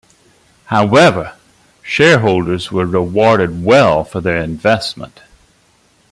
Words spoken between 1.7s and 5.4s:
shareholders were rewarded well for their investment.